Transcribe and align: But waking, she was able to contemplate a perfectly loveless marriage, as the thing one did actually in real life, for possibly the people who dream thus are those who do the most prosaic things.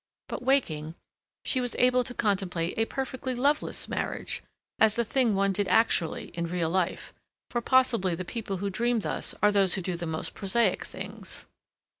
But 0.27 0.41
waking, 0.41 0.95
she 1.45 1.61
was 1.61 1.75
able 1.77 2.03
to 2.05 2.15
contemplate 2.15 2.73
a 2.75 2.85
perfectly 2.85 3.35
loveless 3.35 3.87
marriage, 3.87 4.41
as 4.79 4.95
the 4.95 5.03
thing 5.05 5.35
one 5.35 5.53
did 5.53 5.67
actually 5.67 6.29
in 6.29 6.47
real 6.47 6.71
life, 6.71 7.13
for 7.51 7.61
possibly 7.61 8.15
the 8.15 8.25
people 8.25 8.57
who 8.57 8.71
dream 8.71 9.01
thus 9.01 9.35
are 9.43 9.51
those 9.51 9.75
who 9.75 9.81
do 9.83 9.95
the 9.95 10.07
most 10.07 10.33
prosaic 10.33 10.85
things. 10.85 11.45